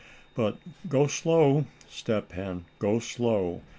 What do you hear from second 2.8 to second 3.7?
slow.